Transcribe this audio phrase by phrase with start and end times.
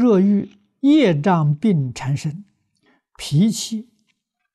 [0.00, 2.46] 若遇业障病缠身、
[3.18, 3.90] 脾气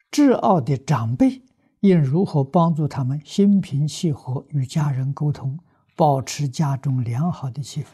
[0.10, 1.44] 执傲的长辈，
[1.82, 5.59] 应如何帮助他们心平气和，与家人沟通，
[5.95, 7.89] 保持家中良好的气氛？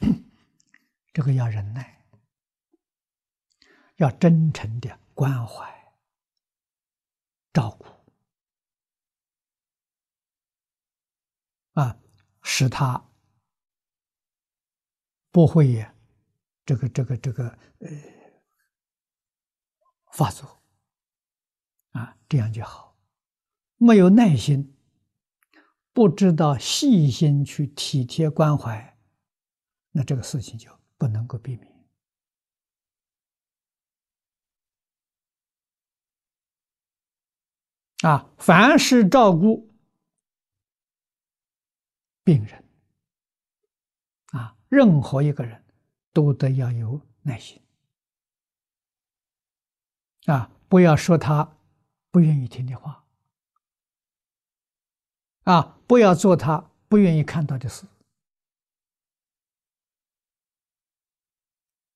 [1.14, 2.04] 这个要忍耐，
[3.96, 5.94] 要真诚的关怀、
[7.50, 7.86] 照顾，
[11.80, 11.96] 啊，
[12.42, 13.08] 使他
[15.30, 15.93] 不会也，
[16.64, 17.88] 这个、这个、这个，呃，
[20.12, 20.62] 发作。
[21.90, 22.96] 啊，这样就好。
[23.76, 24.76] 没有耐心，
[25.92, 28.98] 不知道细心去体贴关怀，
[29.90, 31.74] 那这个事情就不能够避免。
[38.02, 39.72] 啊，凡是照顾
[42.22, 42.64] 病人，
[44.32, 45.63] 啊，任何一个人
[46.14, 47.60] 都得要有耐心。
[50.24, 51.58] 啊，不要说他。
[52.10, 53.04] 不愿意听的话，
[55.42, 57.88] 啊，不要做他不愿意看到的事，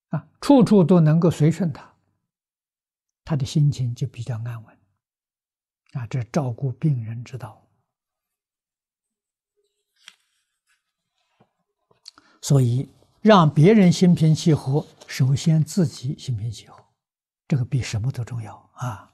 [0.09, 1.95] 啊，处处都能够随顺他，
[3.25, 4.79] 他的心情就比较安稳，
[5.93, 7.65] 啊，这照顾病人之道。
[12.43, 16.85] 所以，让别人心平气和，首先自己心平气和，
[17.47, 19.11] 这个比什么都重要啊。